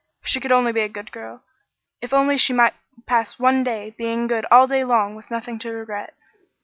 If 0.23 0.29
she 0.29 0.39
could 0.39 0.51
only 0.51 0.71
be 0.71 0.81
a 0.81 0.89
good 0.89 1.11
girl! 1.11 1.43
If 2.01 2.11
only 2.11 2.35
she 2.35 2.53
might 2.53 2.73
pass 3.05 3.37
one 3.37 3.63
day 3.63 3.91
being 3.95 4.25
good 4.25 4.47
all 4.49 4.65
day 4.65 4.83
long 4.83 5.13
with 5.13 5.29
nothing 5.29 5.59
to 5.59 5.69
regret! 5.71 6.15